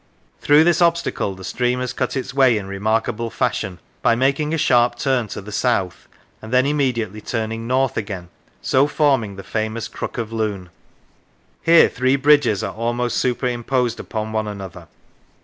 [0.39, 4.57] Through this obstacle the stream has cut its way in remarkable fashion, by making a
[4.57, 6.07] sharp turn to the south,
[6.41, 8.29] and then immediately turning north again,
[8.63, 10.71] so forming the famous Crook of Lune.
[11.61, 14.87] Here three bridges are almost superimposed upon one another.